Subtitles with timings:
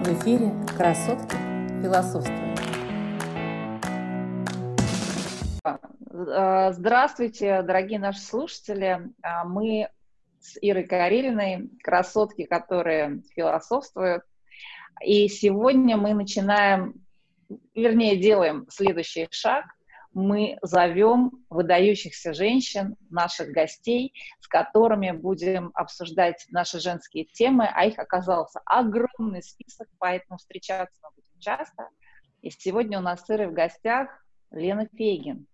[0.00, 1.36] В эфире «Красотки
[1.82, 2.58] философствуют».
[6.10, 9.12] Э, здравствуйте, дорогие наши слушатели.
[9.20, 9.90] А, мы
[10.40, 14.22] с Ирой Карелиной, красотки, которые философствуют.
[15.04, 16.94] И сегодня мы начинаем,
[17.74, 19.66] вернее, делаем следующий шаг–
[20.12, 27.98] мы зовем выдающихся женщин, наших гостей, с которыми будем обсуждать наши женские темы, а их
[27.98, 31.88] оказался огромный список, поэтому встречаться мы будем часто.
[32.42, 34.08] И сегодня у нас с в гостях
[34.50, 35.46] Лена Фейгин.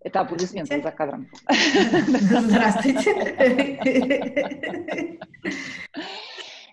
[0.00, 1.28] Это аплодисменты за кадром.
[1.48, 3.12] Здравствуйте.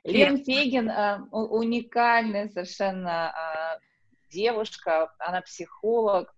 [0.04, 3.80] Лена Фейгин э, уникальная совершенно э,
[4.30, 6.34] девушка, она психолог,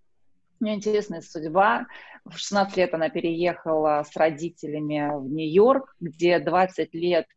[0.60, 1.88] у нее интересная судьба.
[2.24, 7.28] В 16 лет она переехала с родителями в Нью-Йорк, где 20 лет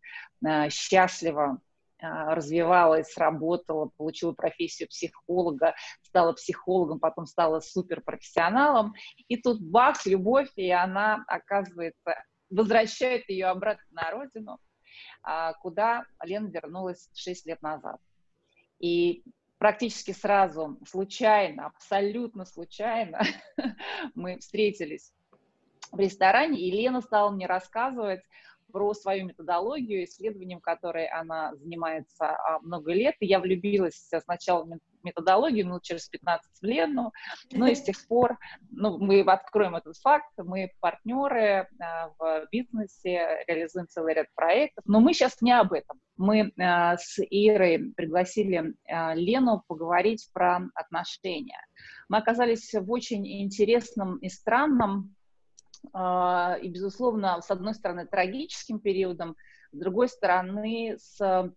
[0.45, 1.61] э, счастливо
[2.01, 8.95] э, развивалась, работала, получила профессию психолога, стала психологом, потом стала суперпрофессионалом.
[9.29, 14.59] И тут бах, любовь, и она, оказывается, возвращает ее обратно на родину,
[15.27, 18.01] э, куда Лена вернулась 6 лет назад.
[18.79, 19.25] И
[19.59, 23.21] практически сразу, случайно, абсолютно случайно,
[24.15, 25.13] мы встретились
[25.93, 28.23] в ресторане, и Лена стала мне рассказывать
[28.73, 33.15] про свою методологию, исследованием которой она занимается а, много лет.
[33.21, 37.13] Я влюбилась сначала в методологию, ну, через 15 лет, ну,
[37.53, 38.39] ну и с тех пор,
[38.71, 45.01] ну, мы откроем этот факт, мы партнеры а, в бизнесе, реализуем целый ряд проектов, но
[45.01, 46.01] мы сейчас не об этом.
[46.17, 48.75] Мы а, с Ирой пригласили
[49.15, 51.61] Лену поговорить про отношения.
[52.09, 55.18] Мы оказались в очень интересном и странном а,
[55.95, 59.37] и, безусловно, с одной стороны, трагическим периодом,
[59.73, 61.53] с другой стороны, с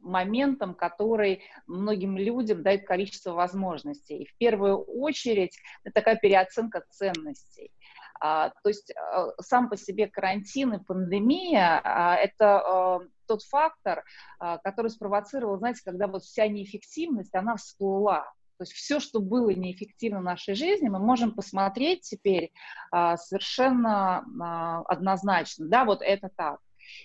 [0.00, 4.18] моментом, который многим людям дает количество возможностей.
[4.18, 7.72] И в первую очередь это такая переоценка ценностей.
[8.20, 14.04] А, то есть а, сам по себе карантин и пандемия а, это а, тот фактор,
[14.38, 18.32] а, который спровоцировал, знаете, когда вот вся неэффективность, она всплыла.
[18.58, 22.52] То есть все, что было неэффективно в нашей жизни, мы можем посмотреть теперь
[22.90, 25.68] а, совершенно а, однозначно.
[25.68, 26.58] Да, вот это так.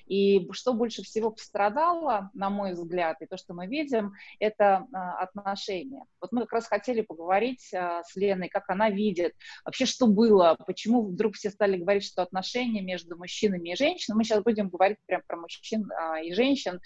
[0.05, 5.19] И что больше всего пострадало, на мой взгляд, и то, что мы видим, это а,
[5.19, 6.03] отношения.
[6.21, 9.33] Вот мы как раз хотели поговорить а, с Леной, как она видит,
[9.65, 14.23] вообще что было, почему вдруг все стали говорить, что отношения между мужчинами и женщинами, мы
[14.23, 16.79] сейчас будем говорить прям про мужчин а, и женщин,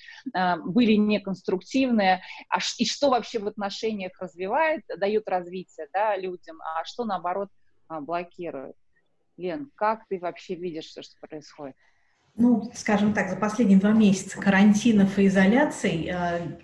[0.65, 7.05] были неконструктивные, а, и что вообще в отношениях развивает, дает развитие да, людям, а что
[7.05, 7.49] наоборот
[7.89, 8.75] блокирует.
[9.37, 11.75] Лен, как ты вообще видишь все, что происходит?
[12.37, 16.59] Ну, скажем так, за последние два месяца карантинов и изоляций э,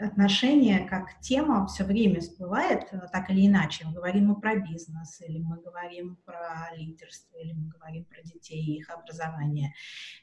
[0.00, 3.86] отношения как тема все время всплывает, э, так или иначе.
[3.86, 8.60] Мы говорим мы про бизнес, или мы говорим про лидерство, или мы говорим про детей
[8.60, 9.72] и их образование,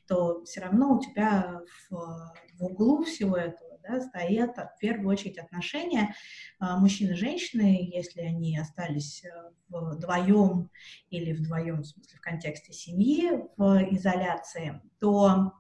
[0.06, 5.38] то все равно у тебя в, в углу всего этого да, стоят в первую очередь
[5.38, 6.16] отношения
[6.60, 9.30] а, мужчины и женщины, если они остались э,
[9.70, 10.70] вдвоем
[11.10, 15.54] или вдвоем, в смысле в контексте семьи, в изоляции, то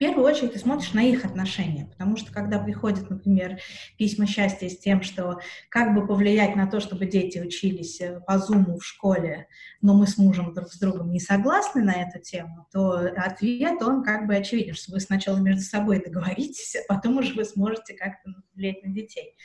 [0.00, 3.60] первую очередь ты смотришь на их отношения, потому что когда приходят, например,
[3.98, 8.38] письма счастья с тем, что как бы повлиять на то, чтобы дети учились э, по
[8.38, 9.46] зуму в школе,
[9.82, 14.02] но мы с мужем друг с другом не согласны на эту тему, то ответ, он
[14.02, 18.30] как бы очевиден, что вы сначала между собой договоритесь, а потом уже вы сможете как-то
[18.54, 19.36] влиять на детей.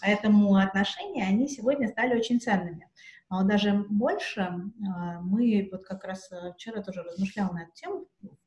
[0.00, 2.88] Поэтому отношения, они сегодня стали очень ценными.
[3.28, 8.06] Но даже больше а, мы, вот как раз э, вчера тоже размышляла на эту тему,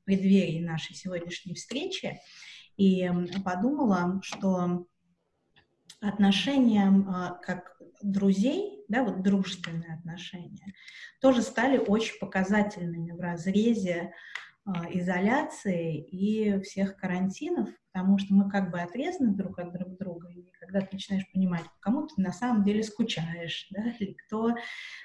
[0.10, 2.20] преддверии нашей сегодняшней встречи
[2.78, 3.08] и
[3.46, 4.88] подумала, что
[6.02, 10.74] отношения а, как друзей, да, вот дружественные отношения,
[11.22, 14.14] тоже стали очень показательными в разрезе
[14.92, 20.52] изоляции и всех карантинов, потому что мы как бы отрезаны друг от друг друга, и
[20.60, 24.56] когда ты начинаешь понимать, кому ты на самом деле скучаешь, да, или кто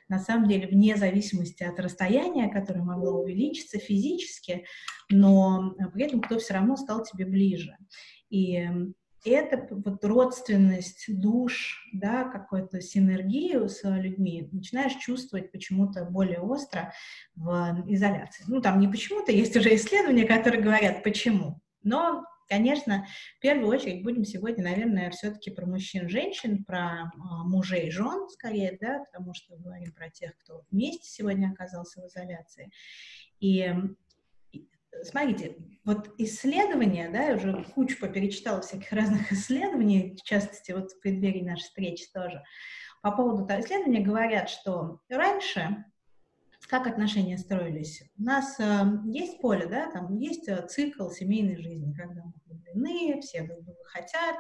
[0.09, 4.65] на самом деле вне зависимости от расстояния, которое могло увеличиться физически,
[5.11, 7.77] но при этом кто все равно стал тебе ближе.
[8.31, 8.69] И
[9.25, 16.93] это вот родственность душ, да, какую-то синергию с людьми начинаешь чувствовать почему-то более остро
[17.35, 18.45] в изоляции.
[18.47, 21.61] Ну, там не почему-то, есть уже исследования, которые говорят, почему.
[21.83, 23.07] Но, конечно,
[23.39, 28.77] в первую очередь будем сегодня, наверное, все-таки про мужчин, женщин, про а, мужей, жен, скорее,
[28.81, 32.71] да, потому что говорим про тех, кто вместе сегодня оказался в изоляции.
[33.41, 33.75] И
[35.03, 41.01] смотрите, вот исследования, да, я уже кучу поперечитала всяких разных исследований, в частности, вот в
[41.01, 42.43] преддверии нашей встречи тоже,
[43.03, 45.85] по поводу того исследования говорят, что раньше
[46.75, 48.03] как отношения строились?
[48.19, 48.65] У нас э,
[49.05, 53.85] есть поле, да, там есть э, цикл семейной жизни, когда мы влюблены, все друг друга
[53.85, 54.37] хотят,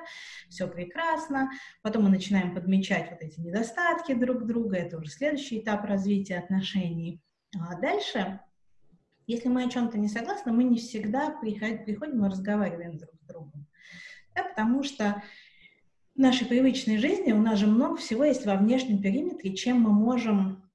[0.49, 1.51] все прекрасно,
[1.83, 7.23] потом мы начинаем подмечать вот эти недостатки друг друга, это уже следующий этап развития отношений.
[7.57, 8.41] А дальше,
[9.27, 13.67] если мы о чем-то не согласны, мы не всегда приходим, и разговариваем друг с другом,
[14.35, 15.23] да, потому что
[16.15, 19.91] в нашей привычной жизни у нас же много всего есть во внешнем периметре, чем мы
[19.93, 20.71] можем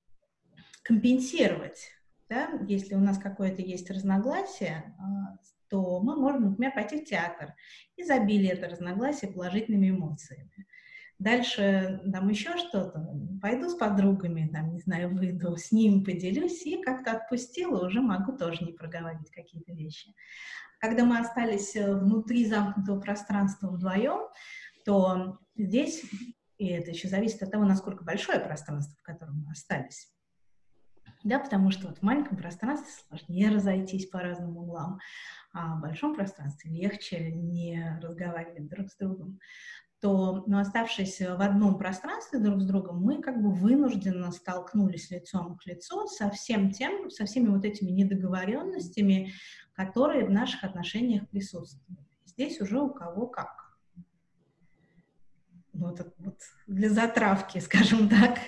[0.84, 1.92] компенсировать.
[2.28, 2.50] Да?
[2.68, 5.38] Если у нас какое-то есть разногласие, а,
[5.70, 7.54] то мы можем, например, пойти в театр
[7.96, 10.68] и забили это разногласие положительными эмоциями.
[11.20, 13.06] Дальше там еще что-то,
[13.42, 18.38] пойду с подругами, там, не знаю, выйду, с ним поделюсь, и как-то отпустила, уже могу
[18.38, 20.14] тоже не проговаривать какие-то вещи.
[20.80, 24.30] Когда мы остались э, внутри замкнутого пространства вдвоем,
[24.86, 26.06] то здесь,
[26.58, 30.14] и это еще зависит от того, насколько большое пространство, в котором мы остались,
[31.26, 35.00] да, потому что вот в маленьком пространстве сложнее разойтись по разным углам,
[35.52, 39.40] а в большом пространстве легче не разговаривать друг с другом
[40.02, 45.58] то, но оставшись в одном пространстве друг с другом, мы как бы вынужденно столкнулись лицом
[45.58, 49.34] к лицу со всем тем, со всеми вот этими недоговоренностями,
[49.74, 52.00] которые в наших отношениях присутствуют.
[52.26, 53.78] Здесь уже у кого как.
[55.74, 56.38] Вот, вот
[56.68, 58.40] для затравки, скажем так.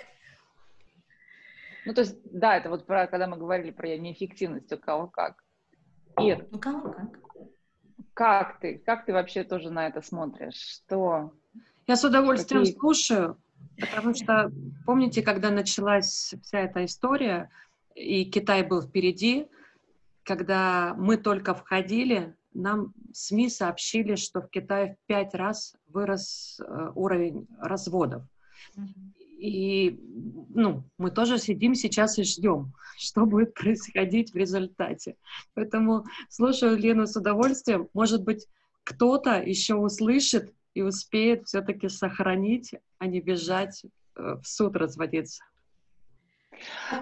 [1.85, 5.43] Ну, то есть, да, это вот про, когда мы говорили про неэффективность, у кого как.
[6.19, 7.19] Ир, у кого как.
[8.13, 10.55] Как ты, как ты вообще тоже на это смотришь?
[10.55, 11.33] Что?
[11.87, 12.79] Я с удовольствием Какие...
[12.79, 13.37] слушаю,
[13.79, 14.51] потому что,
[14.85, 17.49] помните, когда началась вся эта история,
[17.95, 19.47] и Китай был впереди,
[20.23, 26.91] когда мы только входили, нам СМИ сообщили, что в Китае в пять раз вырос э,
[26.95, 28.23] уровень разводов.
[29.37, 29.99] И
[30.49, 35.15] ну, мы тоже сидим сейчас и ждем, что будет происходить в результате.
[35.53, 37.87] Поэтому слушаю Лену с удовольствием.
[37.93, 38.47] Может быть,
[38.83, 43.83] кто-то еще услышит и успеет все-таки сохранить, а не бежать
[44.15, 45.43] э, в суд разводиться.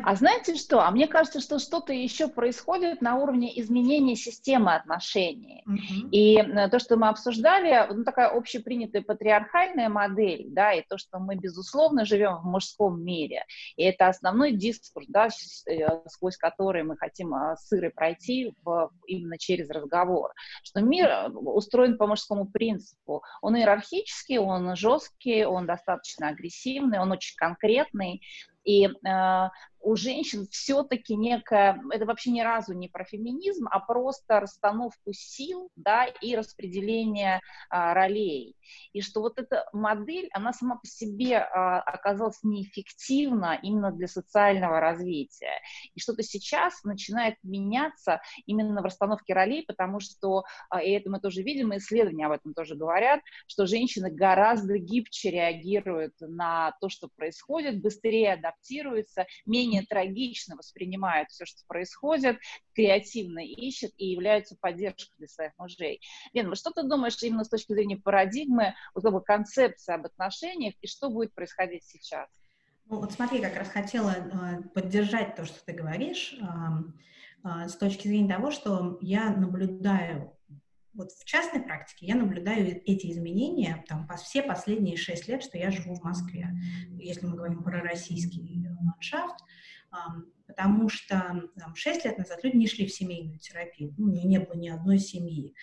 [0.04, 0.82] А знаете что?
[0.82, 5.64] А мне кажется, что что-то еще происходит на уровне изменения системы отношений.
[5.68, 6.10] Mm-hmm.
[6.12, 11.36] И то, что мы обсуждали, ну, такая общепринятая патриархальная модель, да, и то, что мы,
[11.36, 13.46] безусловно, живем в мужском мире,
[13.76, 15.28] и это основной дискурс, да,
[15.68, 20.32] э, сквозь который мы хотим а, сыры пройти в, именно через разговор,
[20.64, 23.24] что мир э, устроен по мужскому принципу.
[23.42, 28.22] Он иерархический, он жесткий, он достаточно агрессивный, он очень конкретный,
[28.70, 29.50] и э,
[29.82, 35.70] у женщин все-таки некая, это вообще ни разу не про феминизм, а просто расстановку сил,
[35.76, 38.56] да, и распределение а, ролей.
[38.94, 44.80] И что вот эта модель, она сама по себе а, оказалась неэффективна именно для социального
[44.80, 45.62] развития.
[45.96, 51.20] И что-то сейчас начинает меняться именно в расстановке ролей, потому что, а, и это мы
[51.20, 56.90] тоже видим, и исследования об этом тоже говорят, что женщины гораздо гибче реагируют на то,
[56.90, 62.38] что происходит, быстрее адаптируются, менее менее трагично воспринимают все, что происходит,
[62.74, 66.02] креативно ищут и являются поддержкой для своих мужей.
[66.34, 70.74] Лена, что ты думаешь именно с точки зрения парадигмы, вот как бы концепции об отношениях
[70.82, 72.28] и что будет происходить сейчас?
[72.86, 77.76] Ну, вот смотри, как раз хотела э, поддержать то, что ты говоришь, э, э, с
[77.76, 80.36] точки зрения того, что я наблюдаю
[80.94, 85.58] вот в частной практике я наблюдаю эти изменения там, по, все последние шесть лет, что
[85.58, 86.50] я живу в Москве,
[86.98, 89.44] если мы говорим про российский ландшафт,
[90.48, 94.56] потому что там, 6 лет назад люди не шли в семейную терапию, ну, не было
[94.56, 95.54] ни одной семьи,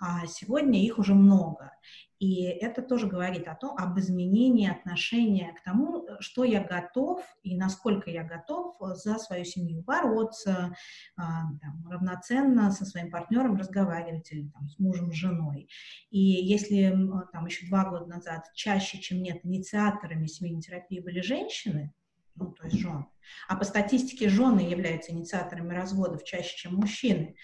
[0.00, 1.72] а сегодня их уже много.
[2.18, 7.56] И это тоже говорит о том, об изменении отношения к тому, что я готов и
[7.56, 10.74] насколько я готов за свою семью бороться,
[11.16, 15.68] а, там, равноценно со своим партнером разговаривать или там, с мужем, с женой.
[16.10, 16.90] И если
[17.32, 21.92] там еще два года назад чаще, чем нет, инициаторами семейной терапии были женщины,
[22.36, 23.06] ну, то есть жены.
[23.48, 27.36] А по статистике жены являются инициаторами разводов чаще, чем мужчины.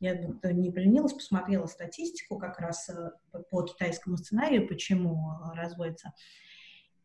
[0.00, 3.10] Я не поленилась, посмотрела статистику как раз э,
[3.50, 6.12] по китайскому сценарию, почему э, разводятся.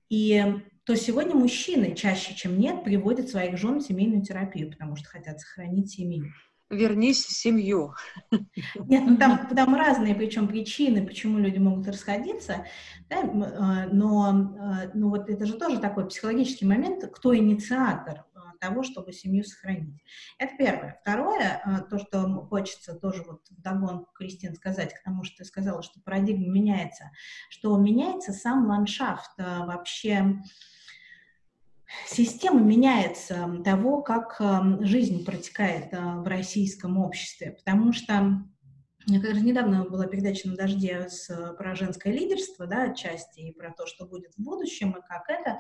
[0.10, 0.44] И
[0.86, 5.40] то сегодня мужчины чаще, чем нет, приводят своих жен в семейную терапию, потому что хотят
[5.40, 6.32] сохранить семью
[6.74, 7.94] вернись в семью.
[8.32, 12.66] Нет, ну там, там разные причем причины, почему люди могут расходиться,
[13.10, 18.26] да, а, но, а, но вот это же тоже такой психологический момент, кто инициатор.
[18.36, 20.02] А, того, чтобы семью сохранить.
[20.38, 20.98] Это первое.
[21.02, 26.00] Второе, то, что хочется тоже вот вдогонку, Кристин, сказать к тому, что ты сказала, что
[26.02, 27.12] парадигма меняется,
[27.50, 30.42] что меняется сам ландшафт вообще
[32.08, 34.42] Система меняется того, как
[34.82, 38.44] жизнь протекает в российском обществе, потому что
[39.08, 43.54] как раз недавно была передача на дожде с, э, про женское лидерство, да, отчасти, и
[43.54, 45.60] про то, что будет в будущем, и как это.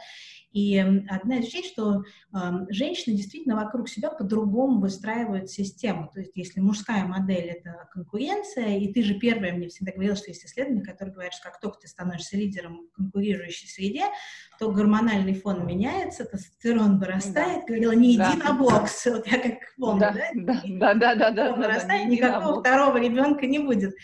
[0.51, 2.37] И одна из вещей, что э,
[2.69, 6.09] женщины действительно вокруг себя по-другому выстраивают систему.
[6.13, 10.29] То есть если мужская модель— это конкуренция, и ты же первая мне всегда говорила, что
[10.29, 14.05] есть исследования, которые говорят, что как только ты становишься лидером в конкурирующей среде,
[14.59, 17.61] то гормональный фон меняется, тестостерон вырастает.
[17.61, 17.67] Да.
[17.67, 18.35] Говорила, не иди да.
[18.35, 19.05] на бокс.
[19.13, 20.13] Вот я как помню, да?
[20.33, 21.31] Да, да, да, да.
[21.31, 23.95] да, вырастает, да, никакого второго ребенка не будет.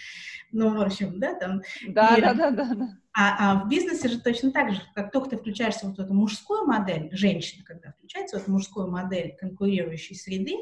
[0.51, 1.61] Ну, в общем, да, там.
[1.87, 2.89] Да, и, да, да, да, да.
[3.13, 6.13] А, а в бизнесе же точно так же, как только ты включаешься вот в эту
[6.13, 10.55] мужскую модель, женщина, когда включается в эту мужскую модель конкурирующей среды,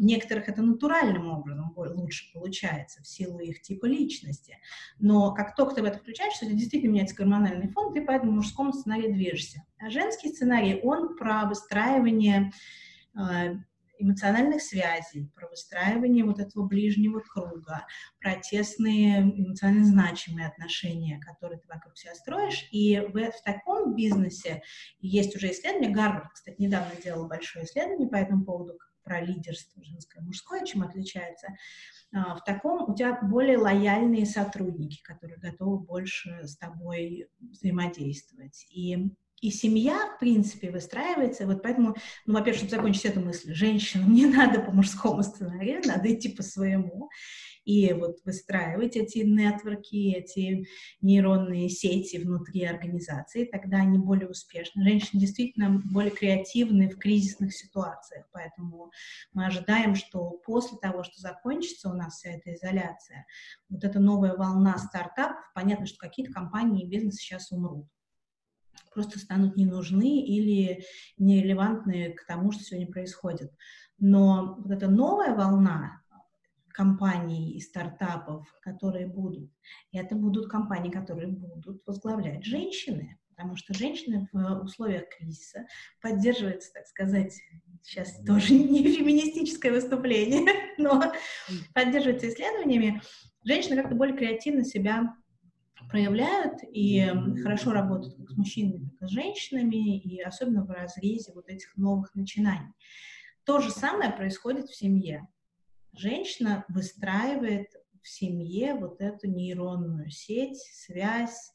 [0.00, 4.58] в некоторых это натуральным образом лучше получается в силу их типа личности.
[4.98, 8.32] Но как только ты в это включаешься, это действительно меняется гормональный фон, ты по этому
[8.32, 9.62] мужскому сценарию движешься.
[9.78, 12.50] А женский сценарий, он про выстраивание
[13.14, 13.56] э,
[13.98, 17.86] эмоциональных связей, про выстраивание вот этого ближнего круга,
[18.20, 22.66] про тесные эмоционально значимые отношения, которые ты вокруг себя строишь.
[22.70, 24.62] И в, в таком бизнесе
[25.00, 30.20] есть уже исследование, Гарвард, кстати, недавно делал большое исследование по этому поводу, про лидерство женское
[30.20, 31.48] мужское, чем отличается,
[32.12, 38.66] а, в таком у тебя более лояльные сотрудники, которые готовы больше с тобой взаимодействовать.
[38.70, 44.12] И и семья, в принципе, выстраивается, вот поэтому, ну, во-первых, чтобы закончить эту мысль, женщинам
[44.14, 47.08] не надо по мужскому сценарию, надо идти по своему,
[47.64, 50.66] и вот выстраивать эти нетворки, эти
[51.00, 54.82] нейронные сети внутри организации, тогда они более успешны.
[54.82, 58.90] Женщины действительно более креативны в кризисных ситуациях, поэтому
[59.32, 63.26] мы ожидаем, что после того, что закончится у нас вся эта изоляция,
[63.68, 67.86] вот эта новая волна стартапов, понятно, что какие-то компании и бизнес сейчас умрут
[68.92, 70.84] просто станут не нужны или
[71.16, 73.52] нерелевантны к тому, что сегодня происходит.
[73.98, 75.99] Но вот эта новая волна,
[76.80, 79.50] компаний и стартапов, которые будут.
[79.92, 85.66] И это будут компании, которые будут возглавлять женщины, потому что женщины в условиях кризиса
[86.00, 87.38] поддерживаются, так сказать,
[87.82, 90.46] сейчас тоже не феминистическое выступление,
[90.78, 91.12] но
[91.74, 93.02] поддерживаются исследованиями,
[93.44, 95.14] женщины как-то более креативно себя
[95.90, 97.06] проявляют и
[97.42, 101.76] хорошо работают как с мужчинами, так и с женщинами, и особенно в разрезе вот этих
[101.76, 102.72] новых начинаний.
[103.44, 105.28] То же самое происходит в семье
[105.92, 107.68] женщина выстраивает
[108.02, 111.52] в семье вот эту нейронную сеть, связь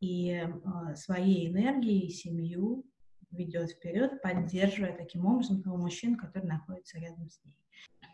[0.00, 2.86] и э, своей энергией семью
[3.30, 7.56] ведет вперед, поддерживая таким образом того мужчину, который находится рядом с ней.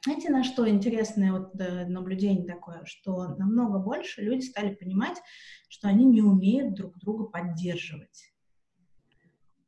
[0.04, 5.20] Знаете, на что интересное вот наблюдение такое, что намного больше люди стали понимать,
[5.68, 8.32] что они не умеют друг друга поддерживать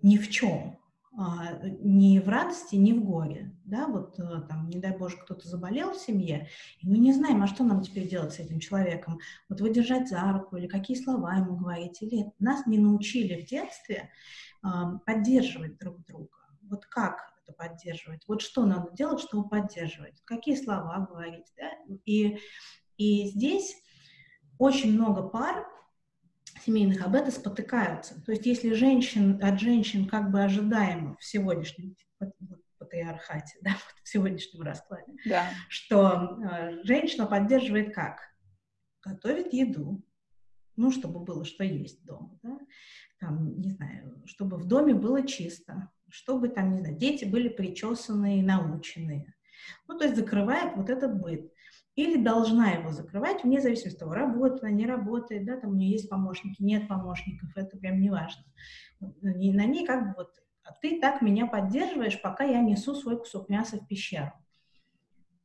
[0.01, 0.79] ни в чем.
[1.21, 5.49] А, ни в радости, ни в горе, да, вот э, там, не дай Боже, кто-то
[5.49, 6.49] заболел в семье,
[6.81, 10.21] и мы не знаем, а что нам теперь делать с этим человеком, вот выдержать за
[10.33, 14.11] руку, или какие слова ему говорить, или нас не научили в детстве
[14.63, 20.55] а, поддерживать друг друга, вот как это поддерживать, вот что надо делать, чтобы поддерживать, какие
[20.55, 21.73] слова говорить, да,
[22.05, 22.39] и,
[22.97, 23.75] и здесь
[24.57, 25.67] очень много пар,
[26.69, 28.23] семейных об этом спотыкаются.
[28.25, 31.97] То есть если женщин, от женщин как бы ожидаемо в сегодняшнем
[32.79, 33.71] патриархате, да,
[34.03, 35.49] в сегодняшнем раскладе, да.
[35.69, 38.21] что э, женщина поддерживает как?
[39.03, 40.05] Готовит еду,
[40.77, 42.59] ну, чтобы было что есть дома, да,
[43.19, 48.41] там, не знаю, чтобы в доме было чисто, чтобы там, не знаю, дети были причесанные
[48.41, 49.35] и наученные.
[49.87, 51.51] Ну, то есть закрывает вот этот быт
[51.99, 55.75] или должна его закрывать, вне зависимости от того, работает она, не работает, да, там у
[55.75, 58.45] нее есть помощники, нет помощников, это прям не важно.
[59.01, 60.31] И на ней как бы вот,
[60.63, 64.33] а ты так меня поддерживаешь, пока я несу свой кусок мяса в пещеру.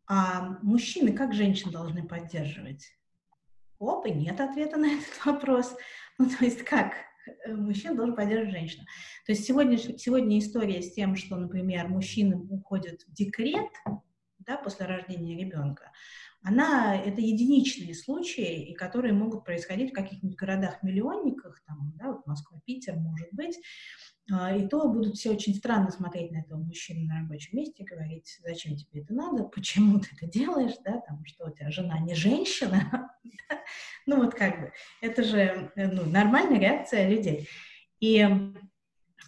[0.05, 2.85] А мужчины как женщин должны поддерживать?
[3.79, 5.75] Оп, и нет ответа на этот вопрос.
[6.19, 6.93] Ну, то есть как?
[7.47, 8.83] Мужчина должен поддерживать женщину.
[9.25, 13.71] То есть сегодня, сегодня история с тем, что, например, мужчины уходят в декрет
[14.45, 15.91] да, после рождения ребенка,
[16.43, 22.59] она, это единичные случаи, и которые могут происходить в каких-нибудь городах-миллионниках, там, да, вот Москва,
[22.65, 23.57] Питер, может быть,
[24.31, 28.39] а, и то будут все очень странно смотреть на этого мужчину на рабочем месте, говорить,
[28.43, 32.13] зачем тебе это надо, почему ты это делаешь, да, там, что у тебя жена не
[32.13, 33.09] женщина,
[34.05, 34.71] ну вот как бы,
[35.01, 37.47] это же ну, нормальная реакция людей.
[37.99, 38.21] И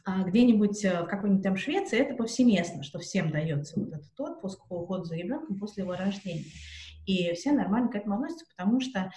[0.04, 4.68] А где-нибудь э, в какой-нибудь там Швеции это повсеместно, что всем дается вот этот отпуск
[4.68, 6.46] по уходу за ребенком после его рождения.
[7.06, 9.10] И все нормально к этому относятся, потому что э,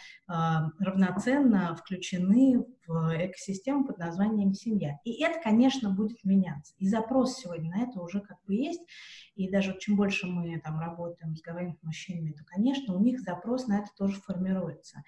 [0.78, 4.98] равноценно включены в экосистему под названием семья.
[5.04, 6.74] И это, конечно, будет меняться.
[6.78, 8.80] И запрос сегодня на это уже как бы есть.
[9.34, 13.66] И даже чем больше мы там работаем, разговариваем с мужчинами, то, конечно, у них запрос
[13.66, 15.02] на это тоже формируется.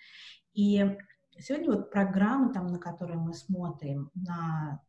[0.53, 0.97] И
[1.39, 4.81] сегодня вот программы, там, на которые мы смотрим, на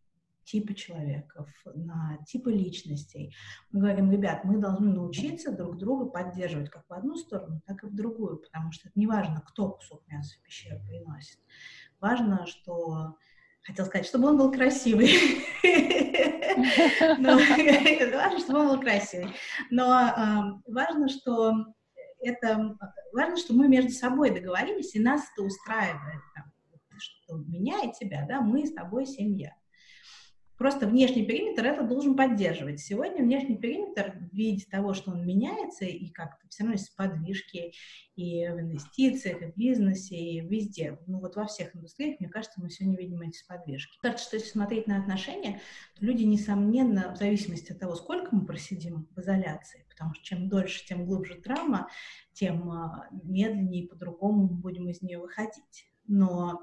[0.44, 3.34] типы человеков, на типы личностей.
[3.72, 7.88] Мы говорим, ребят, мы должны научиться друг друга поддерживать как в одну сторону, так и
[7.88, 11.40] в другую, потому что это не важно, кто кусок мяса в пещеру приносит.
[12.00, 13.18] Важно, что...
[13.64, 15.12] Хотел сказать, чтобы он был красивый.
[17.22, 19.32] Важно, чтобы он был красивый.
[19.70, 21.68] Но важно, что
[22.22, 22.76] это
[23.14, 26.22] важно, что мы между собой договорились, и нас это устраивает,
[26.98, 29.56] что меня и тебя, да, мы с тобой семья.
[30.62, 32.80] Просто внешний периметр это должен поддерживать.
[32.80, 37.74] Сегодня внешний периметр в виде того, что он меняется, и как-то все равно есть подвижки
[38.16, 41.00] и в инвестициях, и в бизнесе, и везде.
[41.08, 43.98] Ну вот во всех индустриях, мне кажется, мы сегодня видим эти подвижки.
[44.04, 45.62] Кажется, что если смотреть на отношения,
[46.00, 50.48] то люди, несомненно, в зависимости от того, сколько мы просидим в изоляции, потому что чем
[50.48, 51.90] дольше, тем глубже травма,
[52.34, 55.88] тем а, медленнее и по-другому мы будем из нее выходить.
[56.06, 56.62] Но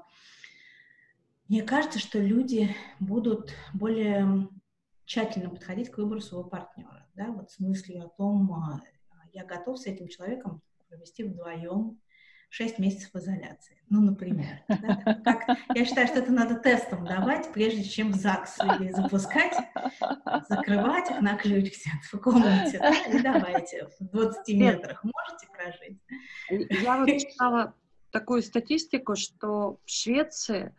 [1.49, 4.47] мне кажется, что люди будут более
[5.05, 8.81] тщательно подходить к выбору своего партнера, да, вот с мыслью о том, а,
[9.33, 11.99] я готов с этим человеком провести вдвоем
[12.49, 13.81] 6 месяцев изоляции.
[13.89, 14.61] Ну, например.
[14.67, 19.55] Да, как, я считаю, что это надо тестом давать, прежде чем в ЗАГС людей запускать,
[20.47, 25.99] закрывать их на ключ где-то в комнате, да, и давайте, в 20 метрах можете прожить.
[26.83, 27.73] Я вот читала
[28.11, 30.75] такую статистику, что в Швеции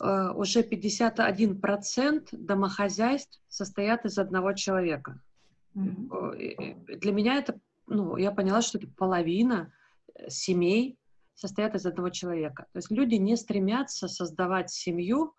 [0.00, 5.20] уже 51% домохозяйств состоят из одного человека.
[5.74, 6.98] Mm-hmm.
[6.98, 9.72] Для меня это, ну, я поняла, что это половина
[10.14, 10.98] э, семей
[11.34, 12.66] состоят из одного человека.
[12.72, 15.34] То есть люди не стремятся создавать семью,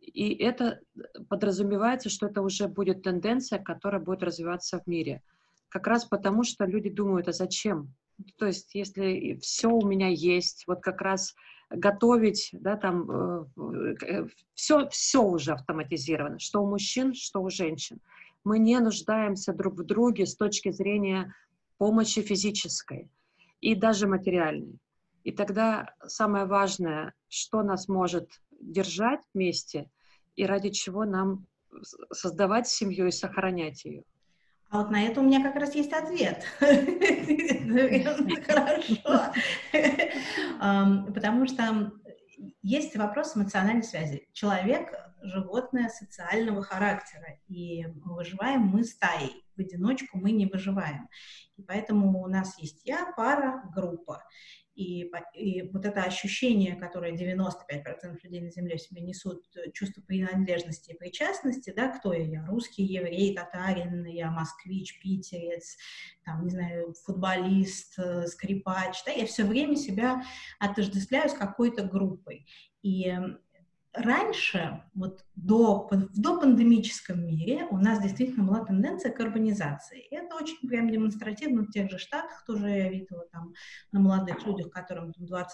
[0.00, 0.80] и это
[1.28, 5.22] подразумевается, что это уже будет тенденция, которая будет развиваться в мире.
[5.68, 7.94] Как раз потому, что люди думают, а зачем?
[8.38, 11.34] То есть, если все у меня есть, вот как раз
[11.70, 13.46] готовить, да, там
[14.54, 18.00] все, э, все уже автоматизировано, что у мужчин, что у женщин.
[18.44, 21.34] Мы не нуждаемся друг в друге с точки зрения
[21.76, 23.10] помощи физической
[23.60, 24.78] и даже материальной.
[25.24, 29.90] И тогда самое важное, что нас может держать вместе
[30.36, 31.46] и ради чего нам
[32.12, 34.04] создавать семью и сохранять ее.
[34.70, 36.44] А вот на это у меня как раз есть ответ.
[38.46, 39.32] Хорошо.
[41.12, 41.92] Потому что
[42.62, 44.28] есть вопрос эмоциональной связи.
[44.32, 49.42] Человек— животное социального характера, и выживаем мы стаей.
[49.56, 51.08] В одиночку мы не выживаем.
[51.56, 54.22] И поэтому у нас есть я, пара, группа.
[54.78, 60.02] И, и вот это ощущение, которое 95% людей на Земле в себе несут, э, чувство
[60.02, 65.76] принадлежности и причастности, да, кто я, я русский, еврей, татарин, я москвич, питерец,
[66.24, 70.22] там, не знаю, футболист, э, скрипач, да, я все время себя
[70.60, 72.46] отождествляю с какой-то группой.
[72.80, 73.12] И
[74.00, 80.00] раньше, вот до, в допандемическом мире у нас действительно была тенденция к урбанизации.
[80.00, 83.54] И это очень прям демонстративно в тех же Штатах, тоже я видела там
[83.92, 85.46] на молодых людях, которым там 20-25,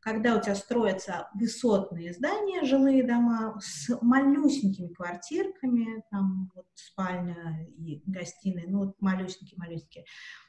[0.00, 8.02] когда у тебя строятся высотные здания, жилые дома с малюсенькими квартирками, там вот спальня и
[8.06, 10.04] гостиная, ну вот малюсенькие-малюсенькие,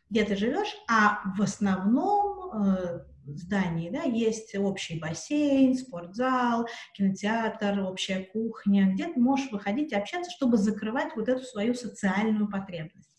[0.10, 8.22] где ты живешь, а в основном э, здании, да, есть общий бассейн, спортзал, кинотеатр, общая
[8.22, 13.10] кухня, где ты можешь выходить и общаться, чтобы закрывать вот эту свою социальную потребность.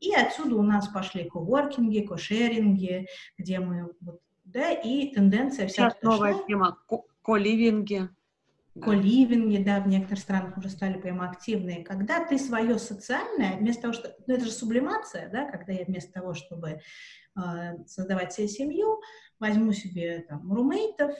[0.00, 3.06] И отсюда у нас пошли коворкинги, кошеринги,
[3.36, 5.90] где мы, вот, да, и тенденция вся...
[5.90, 6.44] Сейчас новая шла.
[6.46, 6.78] тема,
[7.22, 8.08] ко-ливинги.
[8.80, 11.84] Ко-ливинги, да, в некоторых странах уже стали прямо активные.
[11.84, 14.14] Когда ты свое социальное, вместо того, что...
[14.26, 16.78] Ну, это же сублимация, да, когда я вместо того, чтобы
[17.36, 19.00] э, создавать себе семью,
[19.38, 21.14] возьму себе там румейтов,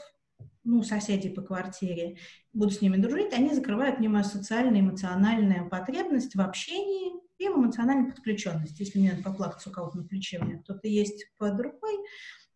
[0.64, 2.18] ну, соседей по квартире,
[2.52, 7.56] буду с ними дружить, они закрывают мне мою социальную, эмоциональную потребность в общении и в
[7.56, 8.82] эмоциональной подключенности.
[8.82, 11.94] Если мне надо поплакаться у кого-то на плече, у меня кто-то есть под рукой,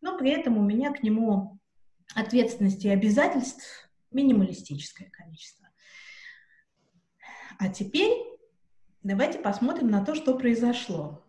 [0.01, 1.59] но при этом у меня к нему
[2.15, 5.69] ответственности и обязательств минималистическое количество.
[7.59, 8.13] А теперь
[9.03, 11.22] давайте посмотрим на то, что произошло.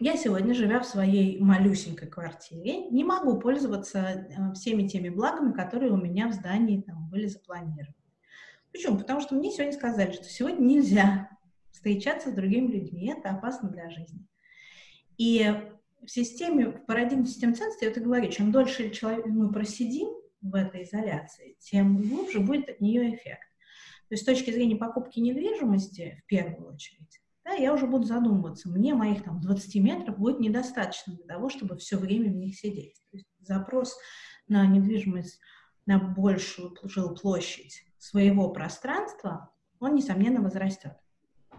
[0.00, 5.92] Я сегодня, живя в своей малюсенькой квартире, не могу пользоваться э, всеми теми благами, которые
[5.92, 7.94] у меня в здании там были запланированы.
[8.72, 8.98] Почему?
[8.98, 11.28] Потому что мне сегодня сказали, что сегодня нельзя
[11.70, 14.26] встречаться с другими людьми, это опасно для жизни.
[15.18, 15.46] И
[16.02, 20.08] в системе, в парадигме систем ценностей, я это говорю, чем дольше человек, мы просидим
[20.40, 23.46] в этой изоляции, тем глубже будет от нее эффект.
[24.08, 28.68] То есть с точки зрения покупки недвижимости, в первую очередь, да, я уже буду задумываться,
[28.68, 32.94] мне моих там 20 метров будет недостаточно для того, чтобы все время в них сидеть.
[33.10, 33.96] То есть запрос
[34.48, 35.40] на недвижимость
[35.86, 39.50] на большую жилплощадь своего пространства,
[39.80, 40.96] он, несомненно, возрастет.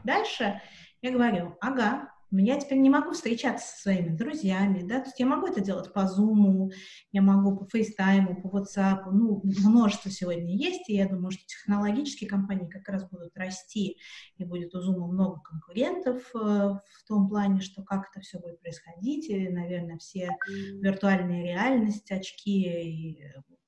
[0.04, 0.62] Дальше
[1.02, 5.26] я говорю, ага, я теперь не могу встречаться со своими друзьями, да, то есть я
[5.26, 6.72] могу это делать по Zoom,
[7.12, 12.30] я могу по FaceTime, по WhatsApp, ну, множество сегодня есть, и я думаю, что технологические
[12.30, 13.98] компании как раз будут расти,
[14.38, 18.60] и будет у Zoom много конкурентов э, в том плане, что как это все будет
[18.62, 23.24] происходить, и, наверное, все виртуальные реальности, очки, и,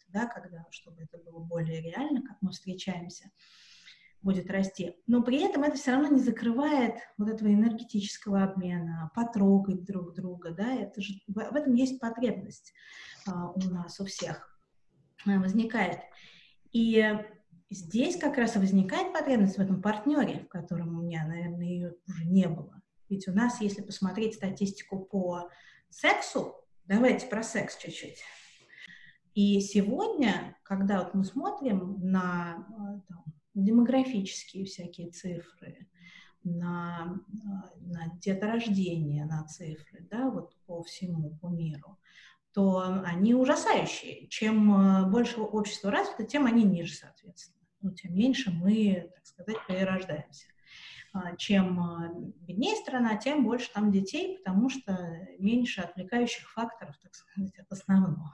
[0.08, 3.30] да, когда, чтобы это было более реально, как мы встречаемся
[4.26, 4.98] будет расти.
[5.06, 10.50] Но при этом это все равно не закрывает вот этого энергетического обмена, потрогать друг друга,
[10.50, 12.74] да, это же, в, этом есть потребность
[13.28, 14.60] а, у нас, у всех
[15.28, 16.00] а, возникает.
[16.72, 17.08] И
[17.70, 21.94] здесь как раз и возникает потребность в этом партнере, в котором у меня, наверное, ее
[22.08, 22.82] уже не было.
[23.10, 25.52] Ведь у нас, если посмотреть статистику по
[25.92, 28.24] сексу, давайте про секс чуть-чуть.
[29.36, 33.24] И сегодня, когда вот мы смотрим на а, там,
[33.56, 35.88] демографические всякие цифры,
[36.44, 37.20] на,
[37.78, 41.98] на деторождение, на цифры, да, вот по всему, по миру,
[42.54, 44.28] то они ужасающие.
[44.28, 47.66] Чем э, больше общество развито, тем они ниже, соответственно.
[47.82, 50.46] Ну, тем меньше мы, так сказать, перерождаемся.
[51.14, 57.16] А, чем э, беднее страна, тем больше там детей, потому что меньше отвлекающих факторов, так
[57.16, 58.34] сказать, от основного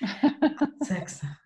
[0.00, 1.38] от секса.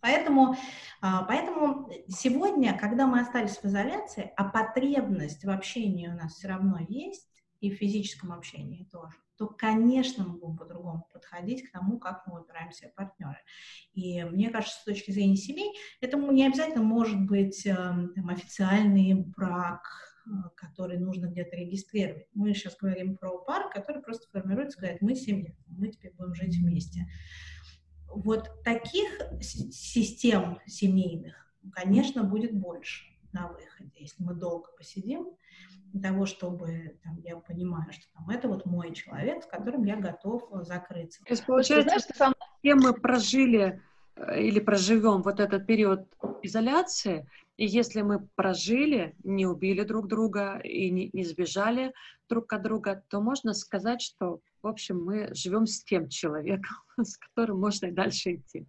[0.00, 0.56] Поэтому,
[1.00, 6.48] а, поэтому сегодня, когда мы остались в изоляции, а потребность в общении у нас все
[6.48, 7.28] равно есть,
[7.60, 12.40] и в физическом общении тоже, то, конечно, мы будем по-другому подходить к тому, как мы
[12.40, 13.38] выбираем себе партнеры.
[13.92, 19.14] И мне кажется, с точки зрения семей, это не обязательно может быть эм, там, официальный
[19.14, 19.82] брак,
[20.26, 22.26] э, который нужно где-то регистрировать.
[22.34, 26.56] Мы сейчас говорим про пар, который просто формируется, говорит, мы семья, мы теперь будем жить
[26.56, 27.06] вместе
[28.08, 29.08] вот таких
[29.40, 31.34] систем семейных,
[31.72, 35.28] конечно, будет больше на выходе, если мы долго посидим,
[35.92, 39.96] для того, чтобы там, я понимаю, что там, это вот мой человек, с которым я
[39.96, 41.22] готов закрыться.
[41.24, 42.34] То есть, получается, знаешь, что сам...
[42.62, 43.82] мы прожили
[44.16, 46.06] э, или проживем вот этот период
[46.42, 47.26] изоляции,
[47.58, 51.92] и если мы прожили, не убили друг друга и не, не сбежали
[52.28, 57.16] друг от друга, то можно сказать, что в общем, мы живем с тем человеком, с
[57.16, 58.66] которым можно и дальше идти.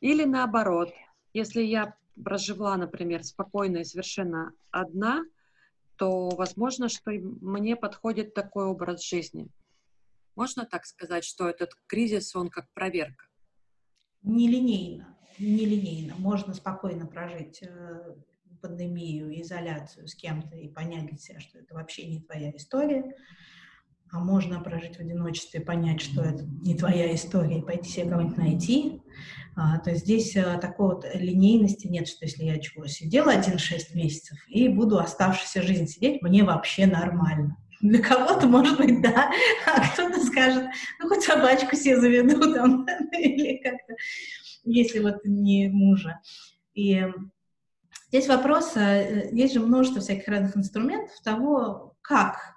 [0.00, 0.92] Или наоборот,
[1.32, 5.24] если я прожила, например, спокойно и совершенно одна,
[5.96, 9.48] то возможно, что мне подходит такой образ жизни.
[10.34, 13.26] Можно так сказать, что этот кризис, он как проверка?
[14.22, 16.14] Нелинейно, нелинейно.
[16.18, 18.14] Можно спокойно прожить э,
[18.60, 23.14] пандемию, изоляцию с кем-то и понять для себя, что это вообще не твоя история
[24.12, 28.36] а можно прожить в одиночестве, понять, что это не твоя история, и пойти себе кого-нибудь
[28.36, 29.02] найти.
[29.56, 33.94] А, то есть здесь а, такой вот линейности нет, что если я чего сидела один-шесть
[33.94, 37.56] месяцев и буду оставшуюся жизнь сидеть, мне вообще нормально.
[37.80, 39.30] Для кого-то, может быть, да,
[39.66, 40.66] а кто-то скажет,
[41.00, 42.86] ну, хоть собачку себе заведу там,
[43.18, 43.94] или как-то,
[44.64, 46.20] если вот не мужа.
[46.74, 47.04] И
[48.08, 52.52] здесь вопрос, э, есть же множество всяких разных инструментов того, как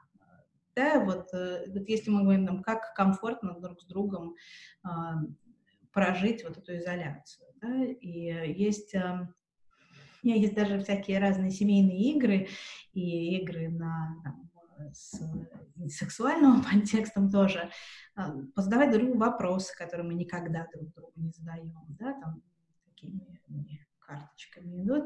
[0.76, 4.36] да, вот, э, вот если мы говорим, там, как комфортно друг с другом
[4.86, 4.90] э,
[5.94, 9.28] прожить вот эту изоляцию, да, и есть, э,
[10.24, 12.50] есть даже всякие разные семейные игры,
[12.94, 14.50] и игры на, там,
[14.94, 15.20] с
[15.90, 17.70] сексуальным контекстом тоже,
[18.18, 18.22] э,
[18.54, 22.42] позадавать друг другу вопросы, которые мы никогда друг другу не задаем, да, там
[22.86, 23.22] такими
[24.00, 25.06] карточками идут,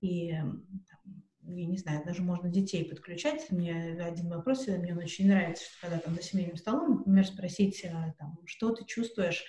[0.00, 3.50] и там, я не знаю, даже можно детей подключать.
[3.50, 7.84] Мне один вопрос, мне он очень нравится, что когда там за семейным столом, например, спросить,
[7.84, 9.44] а, там, что ты чувствуешь,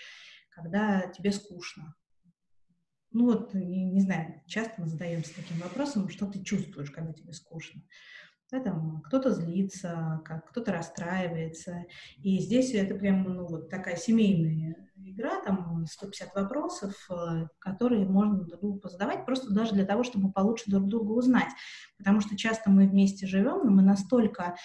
[0.49, 1.95] когда тебе скучно.
[3.11, 7.31] Ну вот, не, не знаю, часто мы задаемся таким вопросом, что ты чувствуешь, когда тебе
[7.33, 7.81] скучно.
[8.55, 11.85] Да, там кто-то злится, как кто-то расстраивается.
[12.17, 18.43] И здесь это прям, ну, вот такая семейная игра, там 150 вопросов, э, которые можно
[18.43, 21.49] друг другу позадавать, просто даже для того, чтобы получше друг друга узнать.
[21.97, 24.55] Потому что часто мы вместе живем, но мы настолько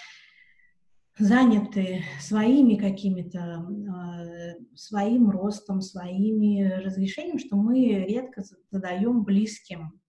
[1.18, 9.99] заняты своими какими-то, э, своим ростом, своими разрешениями, что мы редко задаем близким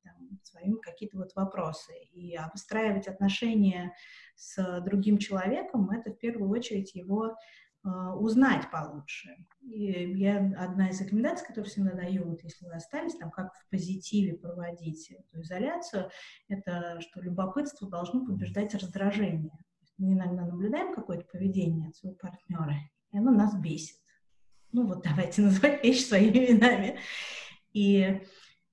[0.62, 1.94] своим какие-то вот вопросы.
[2.14, 3.94] И обустраивать отношения
[4.36, 7.28] с другим человеком— это в первую очередь его
[7.84, 9.30] э, узнать получше.
[9.62, 13.70] И я одна из рекомендаций, которую всегда даю, вот если вы остались, там, как в
[13.70, 16.10] позитиве проводить эту изоляцию,
[16.48, 19.52] это что любопытство должно побеждать раздражение
[20.02, 22.76] мы иногда наблюдаем какое-то поведение от своего партнера,
[23.12, 23.98] и оно нас бесит.
[24.72, 26.98] Ну вот давайте называть вещи своими именами.
[27.74, 28.22] И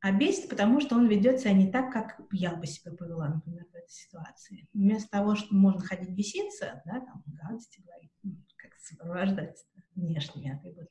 [0.01, 3.67] а бесит, потому что он ведет себя не так, как я бы себя повела, например,
[3.73, 4.69] в этой ситуации.
[4.73, 10.89] Вместо того, что можно ходить беситься, да, там, гадости говорить, ну, как сопровождать внешние атрибуты,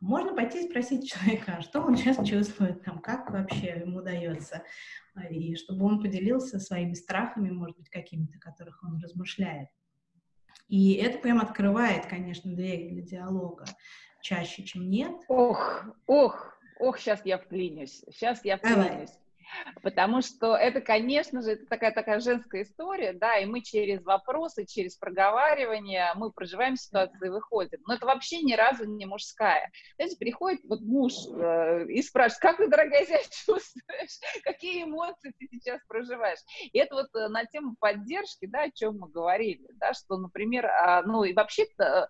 [0.00, 4.62] можно пойти спросить человека, что он сейчас чувствует, там, как вообще ему удается,
[5.14, 9.68] а, и чтобы он поделился своими страхами, может быть, какими-то, которых он размышляет.
[10.68, 13.64] И это прям открывает, конечно, двери для диалога
[14.24, 15.12] чаще, чем нет.
[15.28, 19.10] Ох, ох, ох, сейчас я вклинюсь, сейчас я вклинюсь.
[19.82, 24.66] Потому что это, конечно же, это такая, такая женская история, да, и мы через вопросы,
[24.66, 27.80] через проговаривание, мы проживаем ситуацию и выходим.
[27.86, 29.70] Но это вообще ни разу не мужская.
[29.96, 34.42] Знаете, приходит вот муж э, и спрашивает, как ты, дорогая, себя чувствуешь?
[34.42, 36.40] Какие эмоции ты сейчас проживаешь?
[36.72, 40.66] И это вот э, на тему поддержки, да, о чем мы говорили, да, что, например,
[40.66, 42.08] э, ну и вообще-то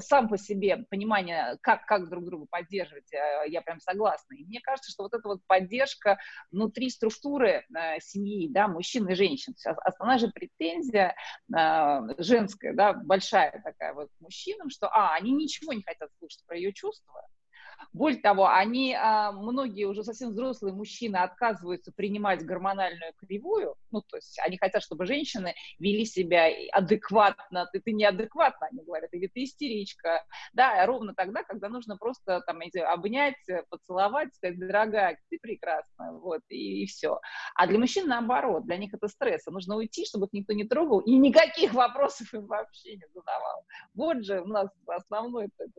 [0.00, 4.34] сам по себе понимание, как, как друг друга поддерживать, э, я прям согласна.
[4.34, 6.18] И мне кажется, что вот эта вот поддержка
[6.50, 11.14] внутри структуры э, семьи, да, мужчин и женщин, основная же претензия
[11.54, 16.56] э, женская, да, большая такая вот мужчинам, что, а, они ничего не хотят слушать про
[16.56, 17.26] ее чувства,
[17.92, 24.16] более того, они, а, многие уже совсем взрослые мужчины отказываются принимать гормональную кривую, ну, то
[24.16, 29.44] есть они хотят, чтобы женщины вели себя адекватно, ты, ты неадекватно, они говорят, или ты
[29.44, 33.36] истеричка, да, ровно тогда, когда нужно просто, там, эти, обнять,
[33.68, 37.20] поцеловать, сказать, дорогая, ты прекрасна, вот, и, и все.
[37.54, 41.00] А для мужчин наоборот, для них это стресс, нужно уйти, чтобы их никто не трогал,
[41.00, 43.64] и никаких вопросов им вообще не задавал.
[43.94, 45.70] Вот же у нас основной этот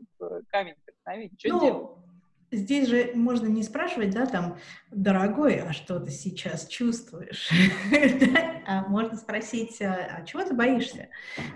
[0.47, 2.05] камень преткновения, что ну, делать?
[2.51, 4.57] Здесь же можно не спрашивать, да, там,
[4.91, 7.49] дорогой, а что ты сейчас чувствуешь?
[8.67, 11.09] А можно спросить, а, а чего ты боишься?